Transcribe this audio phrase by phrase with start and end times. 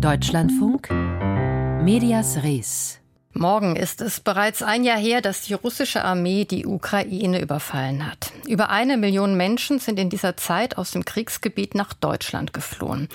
[0.00, 0.90] Deutschlandfunk
[1.82, 3.00] Medias Res
[3.32, 8.32] Morgen ist es bereits ein Jahr her, dass die russische Armee die Ukraine überfallen hat.
[8.46, 13.08] Über eine Million Menschen sind in dieser Zeit aus dem Kriegsgebiet nach Deutschland geflohen.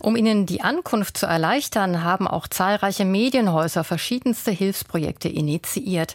[0.00, 6.14] Um ihnen die Ankunft zu erleichtern, haben auch zahlreiche Medienhäuser verschiedenste Hilfsprojekte initiiert.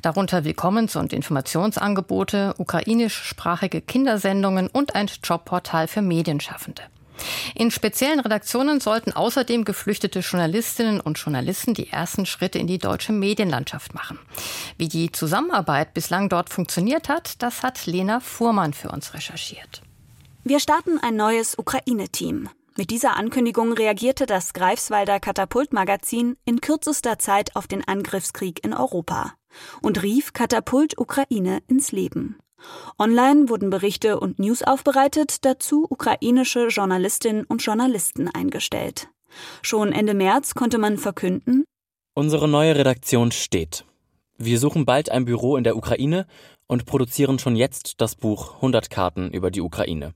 [0.00, 6.82] Darunter Willkommens- und Informationsangebote, ukrainischsprachige Kindersendungen und ein Jobportal für Medienschaffende.
[7.54, 13.12] In speziellen Redaktionen sollten außerdem geflüchtete Journalistinnen und Journalisten die ersten Schritte in die deutsche
[13.12, 14.18] Medienlandschaft machen.
[14.76, 19.82] Wie die Zusammenarbeit bislang dort funktioniert hat, das hat Lena Fuhrmann für uns recherchiert.
[20.44, 22.48] Wir starten ein neues Ukraine-Team.
[22.76, 29.34] Mit dieser Ankündigung reagierte das Greifswalder Katapult-Magazin in kürzester Zeit auf den Angriffskrieg in Europa
[29.82, 32.38] und rief Katapult Ukraine ins Leben.
[32.98, 39.08] Online wurden Berichte und News aufbereitet, dazu ukrainische Journalistinnen und Journalisten eingestellt.
[39.62, 41.64] Schon Ende März konnte man verkünden,
[42.18, 43.84] Unsere neue Redaktion steht.
[44.38, 46.26] Wir suchen bald ein Büro in der Ukraine
[46.66, 50.14] und produzieren schon jetzt das Buch 100 Karten über die Ukraine.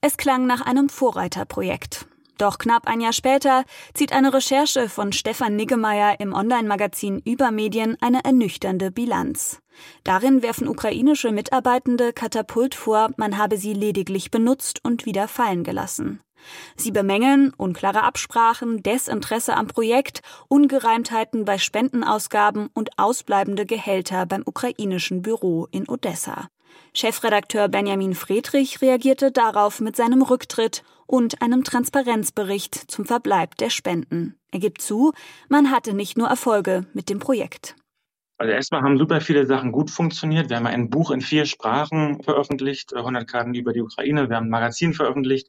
[0.00, 2.06] Es klang nach einem Vorreiterprojekt.
[2.40, 8.24] Doch knapp ein Jahr später zieht eine Recherche von Stefan Niggemeier im Online-Magazin Übermedien eine
[8.24, 9.60] ernüchternde Bilanz.
[10.04, 16.22] Darin werfen ukrainische Mitarbeitende Katapult vor, man habe sie lediglich benutzt und wieder fallen gelassen.
[16.76, 25.20] Sie bemängeln unklare Absprachen, Desinteresse am Projekt, Ungereimtheiten bei Spendenausgaben und ausbleibende Gehälter beim ukrainischen
[25.20, 26.48] Büro in Odessa.
[26.94, 34.36] Chefredakteur Benjamin Friedrich reagierte darauf mit seinem Rücktritt und einem Transparenzbericht zum Verbleib der Spenden.
[34.52, 35.12] Er gibt zu,
[35.48, 37.76] man hatte nicht nur Erfolge mit dem Projekt.
[38.38, 40.48] Also erstmal haben super viele Sachen gut funktioniert.
[40.48, 44.30] Wir haben ein Buch in vier Sprachen veröffentlicht, 100 Karten über die Ukraine.
[44.30, 45.48] Wir haben ein Magazin veröffentlicht.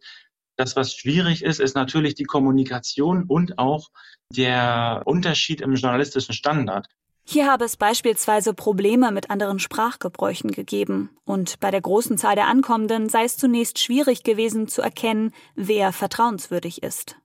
[0.57, 3.89] Das, was schwierig ist, ist natürlich die Kommunikation und auch
[4.35, 6.87] der Unterschied im journalistischen Standard.
[7.31, 12.47] Hier habe es beispielsweise Probleme mit anderen Sprachgebräuchen gegeben, und bei der großen Zahl der
[12.47, 17.15] Ankommenden sei es zunächst schwierig gewesen zu erkennen, wer vertrauenswürdig ist.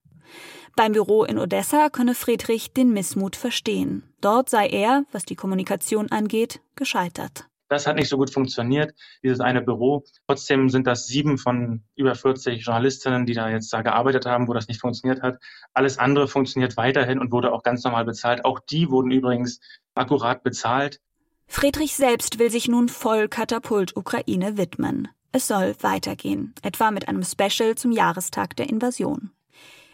[0.77, 4.05] Beim Büro in Odessa könne Friedrich den Missmut verstehen.
[4.21, 7.49] Dort sei er, was die Kommunikation angeht, gescheitert.
[7.69, 10.05] Das hat nicht so gut funktioniert, dieses eine Büro.
[10.29, 14.53] Trotzdem sind das sieben von über 40 Journalistinnen, die da jetzt da gearbeitet haben, wo
[14.53, 15.39] das nicht funktioniert hat.
[15.75, 18.45] Alles andere funktioniert weiterhin und wurde auch ganz normal bezahlt.
[18.45, 19.61] Auch die wurden übrigens
[19.95, 21.01] akkurat bezahlt.
[21.49, 25.09] Friedrich selbst will sich nun voll Katapult Ukraine widmen.
[25.33, 29.31] Es soll weitergehen, etwa mit einem Special zum Jahrestag der Invasion.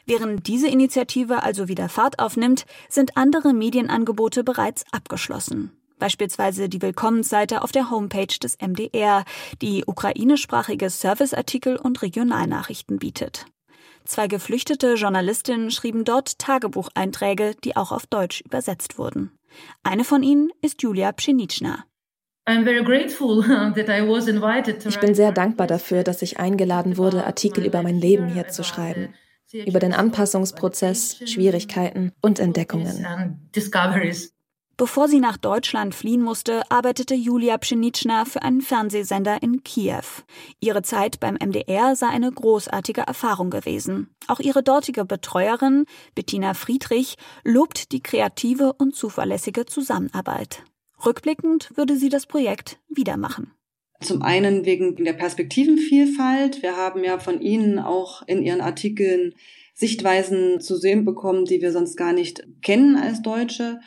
[0.05, 5.73] Während diese Initiative also wieder Fahrt aufnimmt, sind andere Medienangebote bereits abgeschlossen
[6.03, 9.25] beispielsweise die Willkommensseite auf der Homepage des MDR,
[9.63, 13.47] die ukrainischsprachige Serviceartikel und Regionalnachrichten bietet.
[14.05, 19.31] Zwei geflüchtete Journalistinnen schrieben dort Tagebucheinträge, die auch auf Deutsch übersetzt wurden.
[19.85, 21.85] Eine von ihnen ist Julia Pschenitschna.
[24.89, 28.65] Ich bin sehr dankbar dafür, dass ich eingeladen wurde, Artikel über mein Leben hier zu
[28.65, 29.15] schreiben,
[29.53, 33.39] über den Anpassungsprozess, Schwierigkeiten und Entdeckungen.
[34.77, 40.25] Bevor sie nach Deutschland fliehen musste, arbeitete Julia Pschenitschna für einen Fernsehsender in Kiew.
[40.61, 44.09] Ihre Zeit beim MDR sei eine großartige Erfahrung gewesen.
[44.29, 45.85] Auch ihre dortige Betreuerin,
[46.15, 50.65] Bettina Friedrich, lobt die kreative und zuverlässige Zusammenarbeit.
[51.05, 53.53] Rückblickend würde sie das Projekt wieder machen.
[54.01, 56.63] Zum einen wegen der Perspektivenvielfalt.
[56.63, 59.35] Wir haben ja von Ihnen auch in Ihren Artikeln
[59.75, 63.81] Sichtweisen zu sehen bekommen, die wir sonst gar nicht kennen als Deutsche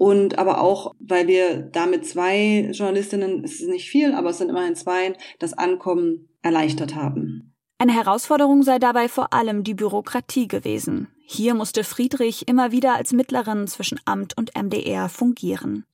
[0.00, 4.48] und aber auch, weil wir damit zwei Journalistinnen, es ist nicht viel, aber es sind
[4.48, 7.54] immerhin zwei, das Ankommen erleichtert haben.
[7.76, 11.08] Eine Herausforderung sei dabei vor allem die Bürokratie gewesen.
[11.26, 15.84] Hier musste Friedrich immer wieder als Mittlerin zwischen Amt und MDR fungieren.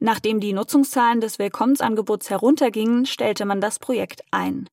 [0.00, 4.66] Nachdem die Nutzungszahlen des Willkommensangebots heruntergingen, stellte man das Projekt ein.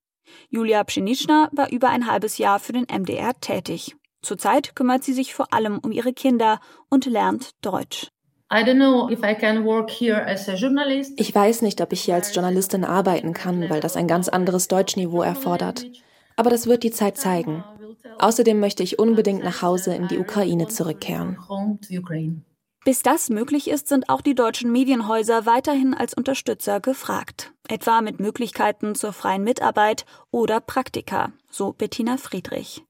[0.47, 3.97] Julia Pschenitschner war über ein halbes Jahr für den MDR tätig.
[4.21, 8.07] Zurzeit kümmert sie sich vor allem um ihre Kinder und lernt Deutsch.
[11.17, 14.67] Ich weiß nicht, ob ich hier als Journalistin arbeiten kann, weil das ein ganz anderes
[14.67, 15.85] Deutschniveau erfordert.
[16.35, 17.63] Aber das wird die Zeit zeigen.
[18.17, 21.37] Außerdem möchte ich unbedingt nach Hause in die Ukraine zurückkehren.
[22.85, 27.53] Bis das möglich ist, sind auch die deutschen Medienhäuser weiterhin als Unterstützer gefragt.
[27.67, 32.83] Etwa mit Möglichkeiten zur freien Mitarbeit oder Praktika, so Bettina Friedrich.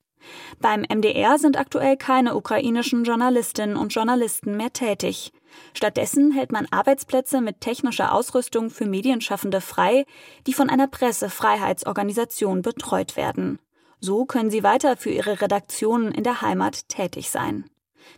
[0.60, 5.32] Beim MDR sind aktuell keine ukrainischen Journalistinnen und Journalisten mehr tätig.
[5.74, 10.06] Stattdessen hält man Arbeitsplätze mit technischer Ausrüstung für Medienschaffende frei,
[10.48, 13.60] die von einer Pressefreiheitsorganisation betreut werden.
[14.00, 17.66] So können sie weiter für ihre Redaktionen in der Heimat tätig sein.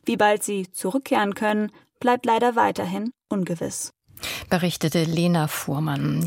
[0.06, 3.94] Wie bald sie zurückkehren können, bleibt leider weiterhin ungewiss.
[4.50, 6.26] Berichtete Lena Fuhrmann.